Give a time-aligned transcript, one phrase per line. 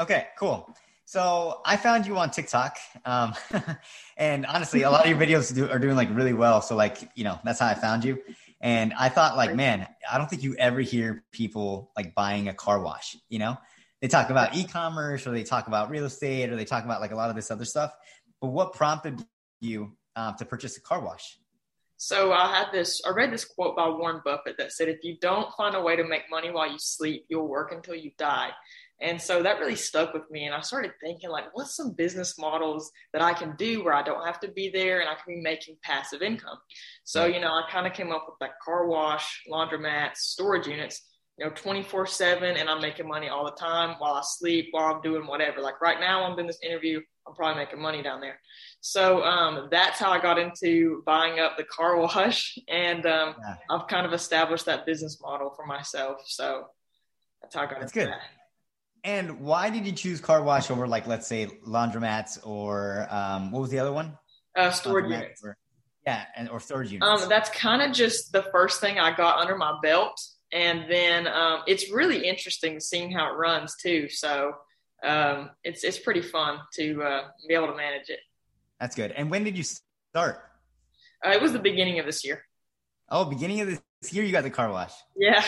[0.00, 0.74] Okay, cool.
[1.04, 3.34] So I found you on TikTok, um,
[4.16, 6.60] and honestly, a lot of your videos do, are doing like really well.
[6.60, 8.18] So like, you know, that's how I found you.
[8.60, 12.54] And I thought like, man, I don't think you ever hear people like buying a
[12.54, 13.16] car wash.
[13.28, 13.56] You know,
[14.02, 17.12] they talk about e-commerce or they talk about real estate or they talk about like
[17.12, 17.92] a lot of this other stuff.
[18.40, 19.24] But what prompted
[19.60, 21.38] you uh, to purchase a car wash?
[21.96, 25.16] So I had this, I read this quote by Warren Buffett that said, if you
[25.20, 28.50] don't find a way to make money while you sleep, you'll work until you die.
[29.00, 30.46] And so that really stuck with me.
[30.46, 34.02] And I started thinking, like, what's some business models that I can do where I
[34.02, 36.58] don't have to be there and I can be making passive income?
[37.04, 41.02] So, you know, I kind of came up with like car wash, laundromats, storage units,
[41.38, 44.92] you know, 24 7, and I'm making money all the time while I sleep, while
[44.92, 45.60] I'm doing whatever.
[45.60, 48.40] Like right now, I'm doing this interview, I'm probably making money down there.
[48.80, 52.58] So um, that's how I got into buying up the car wash.
[52.68, 53.56] And um, yeah.
[53.70, 56.22] I've kind of established that business model for myself.
[56.26, 56.64] So
[57.40, 58.14] that's how I got that's into good.
[58.14, 58.22] that.
[59.04, 63.60] And why did you choose car wash over like let's say laundromats or um, what
[63.60, 64.16] was the other one?
[64.56, 65.42] Uh, storage units.
[65.44, 65.56] Or,
[66.06, 67.22] yeah, and or storage units.
[67.22, 70.20] Um, that's kind of just the first thing I got under my belt,
[70.52, 74.08] and then um, it's really interesting seeing how it runs too.
[74.08, 74.52] So
[75.04, 78.20] um, it's it's pretty fun to uh, be able to manage it.
[78.80, 79.12] That's good.
[79.12, 80.42] And when did you start?
[81.24, 82.42] Uh, it was the beginning of this year.
[83.10, 84.92] Oh, beginning of this year, you got the car wash.
[85.16, 85.44] Yeah.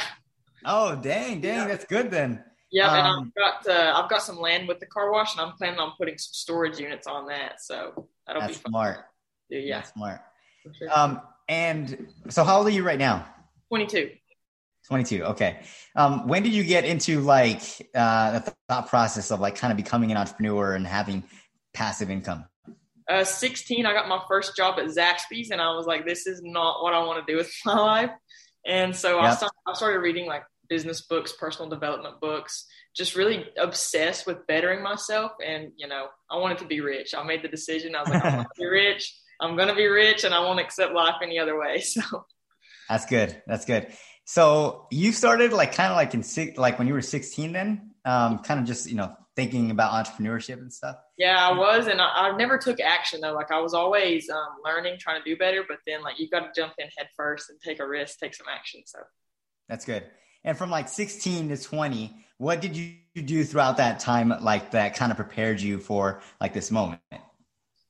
[0.65, 1.67] Oh, dang, dang, yeah.
[1.67, 2.45] that's good then.
[2.71, 5.37] Yeah, um, and I've um, got uh, I've got some land with the car wash,
[5.37, 7.61] and I'm planning on putting some storage units on that.
[7.61, 8.71] So that'll be fun.
[8.71, 8.99] smart.
[9.49, 10.21] Yeah, that's smart.
[10.79, 10.89] Sure.
[10.93, 13.27] Um, and so how old are you right now?
[13.69, 14.11] Twenty two.
[14.87, 15.61] 22 okay
[15.95, 17.63] um, when did you get into like
[17.95, 21.23] uh, the thought process of like kind of becoming an entrepreneur and having
[21.75, 22.47] passive income
[23.09, 26.41] uh, 16 i got my first job at zaxby's and i was like this is
[26.43, 28.11] not what i want to do with my life
[28.67, 29.25] and so yep.
[29.25, 32.65] I, started, I started reading like business books, personal development books,
[32.97, 35.33] just really obsessed with bettering myself.
[35.45, 37.15] And, you know, I wanted to be rich.
[37.15, 37.95] I made the decision.
[37.95, 39.15] I was like, I want to be rich.
[39.41, 41.83] I'm going to be rich and I won't accept life any other way.
[41.91, 42.25] So
[42.89, 43.41] that's good.
[43.47, 43.87] That's good.
[44.25, 47.93] So you started like kind of like in six, like when you were 16 then,
[48.05, 50.97] um, kind of just, you know, thinking about entrepreneurship and stuff?
[51.17, 53.33] Yeah, I was, and I, I never took action though.
[53.33, 56.41] Like I was always um, learning, trying to do better, but then like you got
[56.41, 58.83] to jump in head first and take a risk, take some action.
[58.87, 58.99] So
[59.69, 60.05] that's good.
[60.45, 64.95] And from like 16 to 20, what did you do throughout that time like that
[64.97, 67.01] kind of prepared you for like this moment?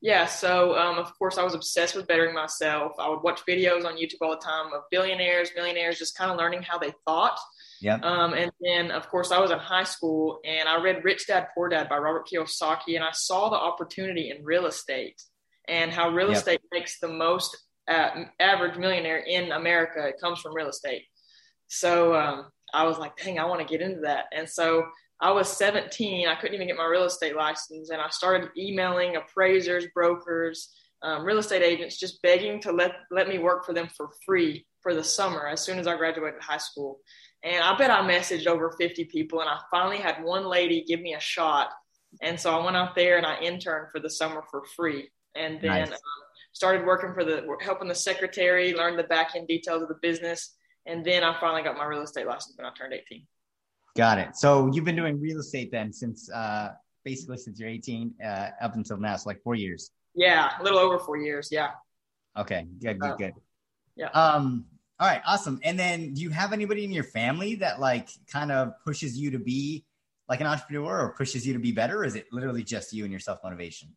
[0.02, 2.92] Yeah, so um, of course I was obsessed with bettering myself.
[2.98, 6.38] I would watch videos on YouTube all the time of billionaires, millionaires, just kind of
[6.38, 7.38] learning how they thought.
[7.82, 7.96] Yeah.
[7.96, 11.48] Um, and then of course I was in high school and I read Rich Dad
[11.54, 15.22] Poor Dad by Robert Kiyosaki, and I saw the opportunity in real estate
[15.68, 16.38] and how real yep.
[16.38, 17.56] estate makes the most
[17.86, 20.06] uh, average millionaire in America.
[20.06, 21.02] It comes from real estate.
[21.70, 24.24] So um, I was like, dang, I want to get into that.
[24.32, 24.84] And so
[25.20, 26.26] I was 17.
[26.26, 27.90] I couldn't even get my real estate license.
[27.90, 30.68] And I started emailing appraisers, brokers,
[31.02, 34.66] um, real estate agents, just begging to let, let me work for them for free
[34.82, 36.98] for the summer as soon as I graduated high school.
[37.44, 39.40] And I bet I messaged over 50 people.
[39.40, 41.68] And I finally had one lady give me a shot.
[42.20, 45.08] And so I went out there and I interned for the summer for free.
[45.36, 45.92] And then nice.
[45.92, 45.98] um,
[46.52, 50.56] started working for the, helping the secretary, learned the back end details of the business
[50.86, 53.26] and then I finally got my real estate license when I turned 18.
[53.96, 54.36] Got it.
[54.36, 56.70] So you've been doing real estate then since uh,
[57.04, 59.90] basically since you're 18 uh, up until now, so like four years.
[60.14, 61.48] Yeah, a little over four years.
[61.50, 61.70] Yeah.
[62.36, 62.66] Okay.
[62.80, 62.98] Good.
[62.98, 63.10] Good.
[63.10, 63.34] Uh, good.
[63.96, 64.08] Yeah.
[64.08, 64.66] Um.
[64.98, 65.22] All right.
[65.26, 65.60] Awesome.
[65.64, 69.30] And then, do you have anybody in your family that like kind of pushes you
[69.32, 69.84] to be
[70.28, 73.04] like an entrepreneur, or pushes you to be better, or is it literally just you
[73.04, 73.88] and your self motivation?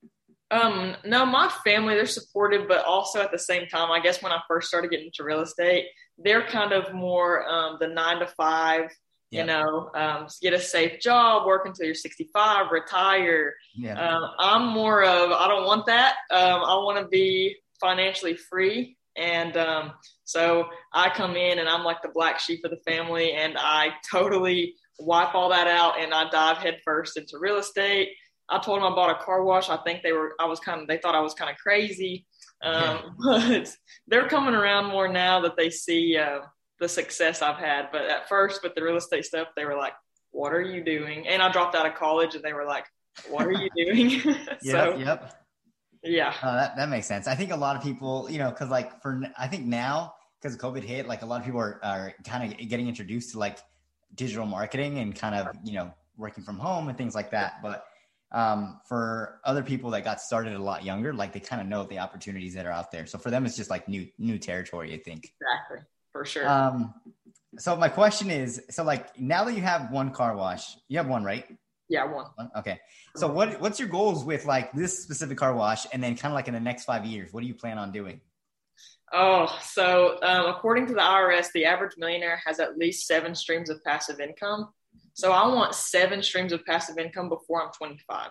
[0.51, 4.31] Um, no, my family, they're supportive, but also at the same time, I guess when
[4.31, 5.87] I first started getting into real estate,
[6.17, 8.91] they're kind of more um, the nine to five,
[9.31, 13.55] you know, um, get a safe job, work until you're 65, retire.
[13.73, 13.99] Yeah.
[13.99, 16.17] Um, I'm more of, I don't want that.
[16.29, 18.95] Um, I want to be financially free.
[19.17, 19.93] And um,
[20.23, 23.89] so I come in and I'm like the black sheep of the family, and I
[24.11, 28.09] totally wipe all that out and I dive headfirst into real estate
[28.53, 29.69] I told them I bought a car wash.
[29.69, 32.25] I think they were, I was kind of, they thought I was kind of crazy.
[32.61, 33.75] Um, but
[34.07, 36.39] they're coming around more now that they see uh,
[36.79, 37.89] the success I've had.
[37.91, 39.93] But at first, with the real estate stuff, they were like,
[40.31, 41.27] what are you doing?
[41.27, 42.85] And I dropped out of college and they were like,
[43.27, 44.19] what are you doing?
[44.61, 44.99] so, yep.
[44.99, 45.33] Yep.
[46.03, 46.33] Yeah.
[46.41, 47.27] Uh, that, that makes sense.
[47.27, 50.57] I think a lot of people, you know, cause like for, I think now because
[50.57, 53.57] COVID hit, like a lot of people are, are kind of getting introduced to like
[54.13, 57.61] digital marketing and kind of, you know, working from home and things like that.
[57.63, 57.85] But
[58.33, 61.83] um, for other people that got started a lot younger, like they kind of know
[61.83, 63.05] the opportunities that are out there.
[63.05, 65.31] So for them, it's just like new new territory, I think.
[65.39, 66.49] Exactly, for sure.
[66.49, 66.93] Um,
[67.59, 71.07] so my question is, so like now that you have one car wash, you have
[71.07, 71.45] one, right?
[71.89, 72.25] Yeah, one.
[72.57, 72.79] Okay.
[73.15, 76.35] So what what's your goals with like this specific car wash, and then kind of
[76.35, 78.19] like in the next five years, what do you plan on doing?
[79.15, 83.69] Oh, so um, according to the IRS, the average millionaire has at least seven streams
[83.69, 84.69] of passive income.
[85.13, 88.29] So I want seven streams of passive income before I'm 25.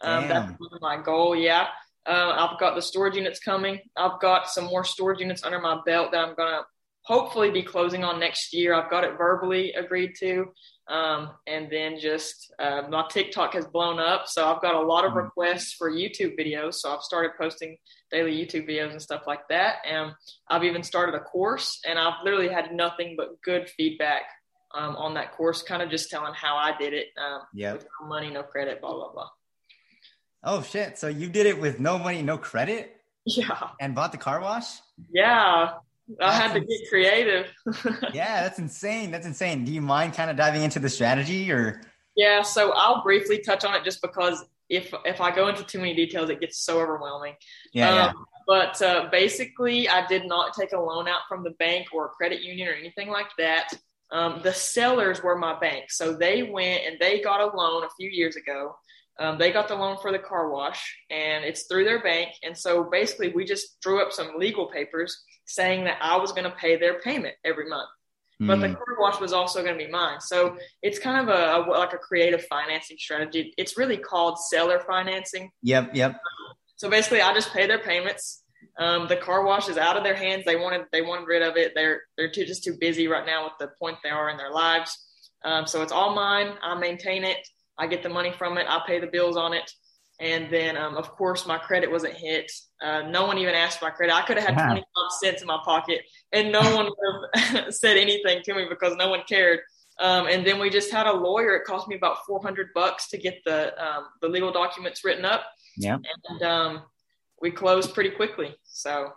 [0.00, 1.36] Um, that's my goal.
[1.36, 1.66] Yeah.
[2.06, 3.80] Uh, I've got the storage units coming.
[3.96, 6.62] I've got some more storage units under my belt that I'm going to
[7.02, 8.74] hopefully be closing on next year.
[8.74, 10.46] I've got it verbally agreed to.
[10.88, 14.24] Um, and then just uh, my TikTok has blown up.
[14.26, 15.20] So I've got a lot of mm-hmm.
[15.20, 16.74] requests for YouTube videos.
[16.74, 17.76] So I've started posting
[18.12, 19.76] daily YouTube videos and stuff like that.
[19.84, 20.12] And
[20.48, 24.22] I've even started a course, and I've literally had nothing but good feedback
[24.76, 27.08] um, on that course, kind of just telling how I did it.
[27.16, 27.74] Um, yeah.
[28.00, 29.28] No money, no credit, blah, blah, blah.
[30.44, 30.98] Oh, shit.
[30.98, 32.96] So you did it with no money, no credit?
[33.24, 33.70] Yeah.
[33.80, 34.66] And bought the car wash?
[35.10, 35.72] Yeah.
[36.20, 37.46] I had to get creative.
[38.14, 39.10] yeah, that's insane.
[39.10, 39.64] That's insane.
[39.64, 41.80] Do you mind kind of diving into the strategy or?
[42.14, 45.78] Yeah, so I'll briefly touch on it just because if if I go into too
[45.78, 47.34] many details, it gets so overwhelming.
[47.72, 47.90] Yeah.
[47.90, 48.12] Um, yeah.
[48.46, 52.08] But uh, basically, I did not take a loan out from the bank or a
[52.10, 53.72] credit union or anything like that.
[54.10, 57.90] Um, the sellers were my bank, so they went and they got a loan a
[57.98, 58.76] few years ago.
[59.18, 62.30] Um, they got the loan for the car wash, and it's through their bank.
[62.42, 66.44] And so basically, we just drew up some legal papers saying that I was going
[66.44, 67.88] to pay their payment every month.
[68.40, 68.48] Mm.
[68.48, 68.74] But the hmm.
[68.74, 70.20] car wash was also going to be mine.
[70.20, 73.54] So it's kind of a, a, like a creative financing strategy.
[73.56, 75.50] It's really called seller financing.
[75.62, 76.20] Yep, yep.
[76.76, 78.42] So basically, I just pay their payments.
[78.78, 80.44] Um, the car wash is out of their hands.
[80.44, 81.72] They wanted they wanted rid of it.
[81.74, 84.50] They're they're too, just too busy right now with the point they are in their
[84.50, 84.96] lives.
[85.44, 86.54] Um, so it's all mine.
[86.62, 87.46] I maintain it.
[87.78, 88.66] I get the money from it.
[88.68, 89.70] I pay the bills on it.
[90.18, 92.50] And then, um, of course, my credit wasn't hit.
[92.82, 94.14] Uh, no one even asked my credit.
[94.14, 94.84] I could have had 25
[95.20, 96.00] cents in my pocket
[96.32, 99.60] and no one would have said anything to me because no one cared.
[99.98, 101.54] Um, and then we just had a lawyer.
[101.56, 105.44] It cost me about 400 bucks to get the, um, the legal documents written up.
[105.76, 105.98] Yeah.
[106.28, 106.82] And um,
[107.40, 108.54] we closed pretty quickly.
[108.64, 109.12] So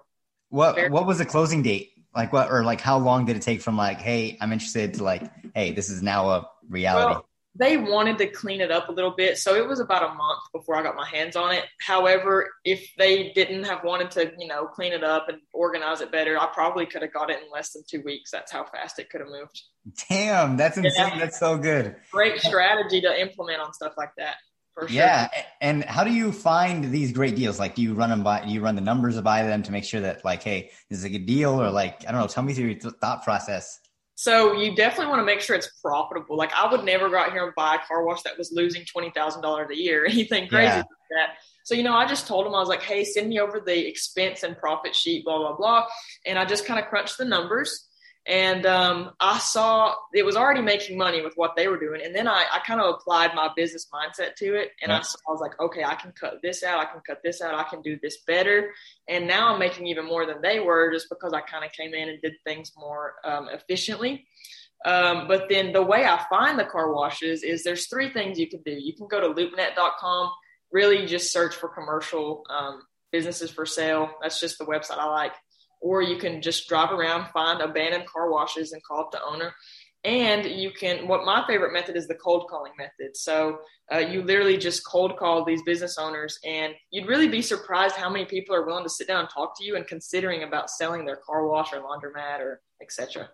[0.49, 1.91] what, very- what was the closing date?
[2.15, 5.03] Like what, or like how long did it take from like, Hey, I'm interested to
[5.03, 7.13] like, Hey, this is now a reality.
[7.13, 7.25] Well,
[7.55, 9.37] they wanted to clean it up a little bit.
[9.37, 11.65] So it was about a month before I got my hands on it.
[11.79, 16.11] However, if they didn't have wanted to, you know, clean it up and organize it
[16.11, 18.31] better, I probably could have got it in less than two weeks.
[18.31, 19.61] That's how fast it could have moved.
[20.09, 21.09] Damn, that's insane.
[21.13, 21.19] Yeah.
[21.19, 21.95] That's so good.
[22.11, 24.35] Great strategy to implement on stuff like that.
[24.77, 24.89] Sure.
[24.89, 25.27] Yeah,
[25.61, 27.59] and how do you find these great deals?
[27.59, 28.45] Like, do you run them by?
[28.45, 31.05] Do you run the numbers by them to make sure that, like, hey, this is
[31.05, 32.27] a good deal, or like, I don't know.
[32.27, 33.79] Tell me through your th- thought process.
[34.15, 36.35] So you definitely want to make sure it's profitable.
[36.35, 38.83] Like I would never go out here and buy a car wash that was losing
[38.83, 40.75] twenty thousand dollars a year, anything crazy yeah.
[40.77, 41.29] like that.
[41.63, 43.87] So you know, I just told him I was like, "Hey, send me over the
[43.87, 45.85] expense and profit sheet, blah blah blah,"
[46.25, 47.88] and I just kind of crunched the numbers
[48.25, 52.01] and um, I saw it was already making money with what they were doing.
[52.03, 54.71] And then I, I kind of applied my business mindset to it.
[54.83, 56.79] And I, saw, I was like, okay, I can cut this out.
[56.79, 57.55] I can cut this out.
[57.55, 58.71] I can do this better.
[59.07, 61.93] And now I'm making even more than they were just because I kind of came
[61.93, 64.27] in and did things more um, efficiently.
[64.85, 68.47] Um, but then the way I find the car washes is there's three things you
[68.47, 68.71] can do.
[68.71, 70.31] You can go to loopnet.com,
[70.71, 74.11] really just search for commercial um, businesses for sale.
[74.21, 75.33] That's just the website I like
[75.81, 79.53] or you can just drive around, find abandoned car washes, and call up the owner.
[80.05, 83.17] And you can, what my favorite method is the cold calling method.
[83.17, 83.59] So
[83.93, 88.09] uh, you literally just cold call these business owners, and you'd really be surprised how
[88.09, 91.03] many people are willing to sit down and talk to you and considering about selling
[91.03, 93.29] their car wash or laundromat or etc.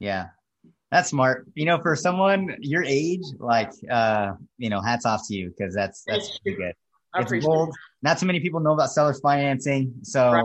[0.00, 0.26] Yeah,
[0.90, 1.46] that's smart.
[1.54, 5.72] You know, for someone your age, like, uh, you know, hats off to you because
[5.72, 6.74] that's that's pretty good.
[7.14, 7.68] I it's bold.
[7.68, 7.74] It.
[8.02, 10.44] Not too many people know about sellers financing, so right.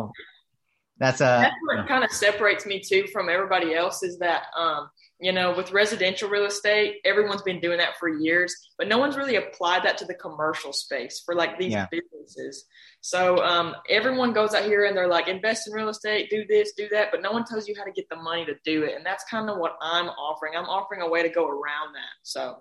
[0.98, 1.24] That's a.
[1.42, 5.56] That's what kind of separates me too from everybody else is that, um, you know,
[5.56, 9.84] with residential real estate, everyone's been doing that for years, but no one's really applied
[9.84, 11.88] that to the commercial space for like these yeah.
[11.90, 12.66] businesses.
[13.02, 16.74] So um, everyone goes out here and they're like, invest in real estate, do this,
[16.74, 18.96] do that, but no one tells you how to get the money to do it.
[18.96, 20.54] And that's kind of what I'm offering.
[20.56, 22.14] I'm offering a way to go around that.
[22.24, 22.58] So.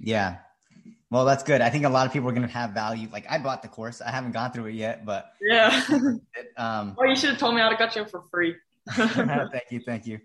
[0.00, 0.36] Yeah,
[1.10, 1.60] well, that's good.
[1.60, 3.08] I think a lot of people are going to have value.
[3.10, 4.02] Like I bought the course.
[4.02, 5.82] I haven't gone through it yet, but yeah.
[6.56, 8.56] Um, well, you should have told me I'd have got you for free.
[8.90, 9.80] thank you.
[9.80, 10.18] Thank you.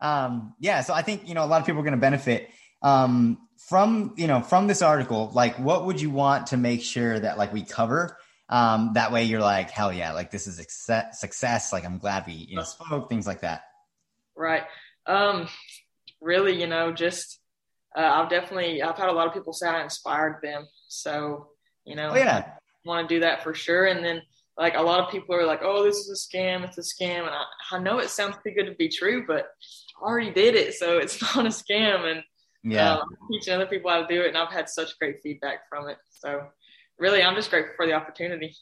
[0.00, 0.80] Um, yeah.
[0.80, 2.50] So I think, you know, a lot of people are going to benefit,
[2.82, 7.18] um, from, you know, from this article, like what would you want to make sure
[7.18, 8.18] that like we cover?
[8.48, 11.72] Um, that way you're like, hell yeah, like this is success, success.
[11.72, 13.62] Like I'm glad we, you know, spoke things like that.
[14.36, 14.64] Right.
[15.06, 15.48] Um,
[16.20, 17.38] really, you know, just,
[17.96, 20.66] uh, I've definitely I've had a lot of people say I inspired them.
[20.88, 21.48] So
[21.84, 22.50] you know, oh, yeah,
[22.84, 23.86] want to do that for sure.
[23.86, 24.22] And then
[24.56, 26.64] like a lot of people are like, "Oh, this is a scam.
[26.64, 29.48] It's a scam." And I, I know it sounds too good to be true, but
[30.00, 32.10] I already did it, so it's not a scam.
[32.10, 32.22] And
[32.62, 32.94] Yeah.
[32.94, 35.88] Um, teaching other people how to do it, and I've had such great feedback from
[35.88, 35.98] it.
[36.10, 36.48] So,
[36.98, 38.54] really, I'm just grateful for the opportunity.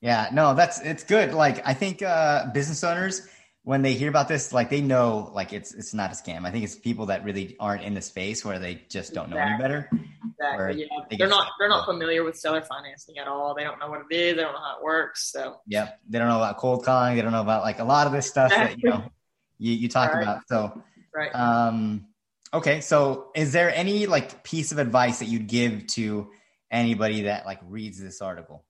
[0.00, 1.32] Yeah, no, that's it's good.
[1.32, 3.28] Like I think uh, business owners
[3.66, 6.46] when they hear about this, like they know like it's it's not a scam.
[6.46, 9.38] I think it's people that really aren't in the space where they just don't know
[9.38, 9.90] any better.
[10.38, 10.82] Exactly.
[10.88, 11.04] Yeah.
[11.10, 13.56] They are not they're not familiar with seller financing at all.
[13.56, 14.36] They don't know what it is.
[14.36, 15.32] They don't know how it works.
[15.32, 17.16] So yeah, They don't know about cold calling.
[17.16, 19.10] They don't know about like a lot of this stuff that you know
[19.58, 20.22] you, you talk Right.
[20.22, 20.42] about.
[20.46, 20.80] So
[21.12, 21.34] right.
[21.34, 22.06] um
[22.54, 26.30] okay, so is there any like piece of advice that you'd give to
[26.70, 28.64] anybody that like reads this article?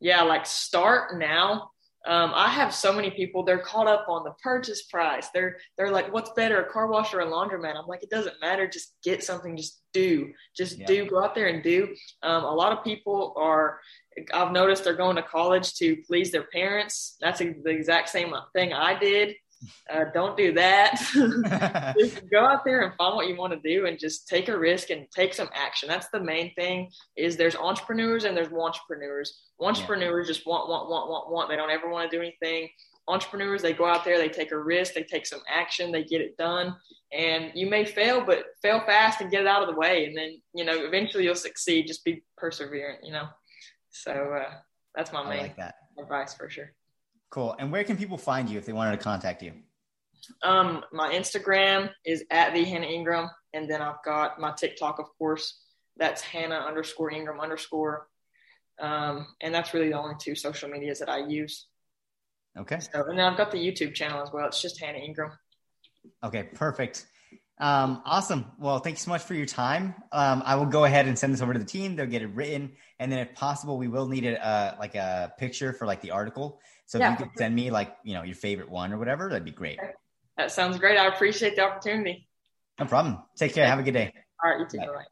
[0.00, 1.72] yeah, like start now.
[2.06, 5.28] Um, I have so many people, they're caught up on the purchase price.
[5.32, 7.76] They're they're like, what's better, a car wash or a laundromat?
[7.76, 8.66] I'm like, it doesn't matter.
[8.66, 9.56] Just get something.
[9.56, 10.32] Just do.
[10.56, 10.86] Just Yeah.
[10.86, 11.06] do.
[11.06, 11.94] Go out there and do.
[12.22, 13.80] Um, a lot of people are.
[14.32, 17.16] I've noticed they're going to college to please their parents.
[17.20, 19.34] That's the exact same thing I did.
[19.90, 20.96] Uh, don't do that.
[21.98, 24.58] just go out there and find what you want to do and just take a
[24.58, 25.88] risk and take some action.
[25.88, 29.40] That's the main thing is there's wantrepreneurs and there's entrepreneurs.
[29.60, 31.48] Wantrepreneurs just want, want, want, want, want.
[31.48, 32.68] They don't ever want to do anything.
[33.06, 36.22] Entrepreneurs, they go out there, they take a risk, they take some action, they get
[36.22, 36.74] it done.
[37.12, 40.06] And you may fail, but fail fast and get it out of the way.
[40.06, 41.86] And then, you know, eventually you'll succeed.
[41.86, 43.26] Just be perseverant, you know?
[43.90, 44.54] So uh,
[44.94, 45.74] that's my I main like that.
[45.98, 46.72] advice for sure.
[47.34, 47.56] Cool.
[47.58, 49.54] And where can people find you if they wanted to contact you?
[50.44, 55.06] Um, my Instagram is at the Hannah Ingram, and then I've got my TikTok, of
[55.18, 55.60] course.
[55.96, 58.06] That's Hannah underscore Ingram underscore,
[58.80, 61.66] um, and that's really the only two social medias that I use.
[62.56, 62.78] Okay.
[62.78, 64.46] So, and then I've got the YouTube channel as well.
[64.46, 65.32] It's just Hannah Ingram.
[66.22, 67.04] Okay, perfect.
[67.58, 68.46] Um, awesome.
[68.60, 69.94] Well, thank you so much for your time.
[70.12, 71.96] Um, I will go ahead and send this over to the team.
[71.96, 75.32] They'll get it written, and then if possible, we will need a uh, like a
[75.36, 76.60] picture for like the article.
[76.86, 79.44] So if you could send me like you know your favorite one or whatever, that'd
[79.44, 79.78] be great.
[80.36, 80.98] That sounds great.
[80.98, 82.28] I appreciate the opportunity.
[82.78, 83.22] No problem.
[83.36, 83.66] Take care.
[83.66, 84.12] Have a good day.
[84.42, 84.78] All right, you too.
[84.78, 84.86] Bye.
[84.86, 85.04] Bye.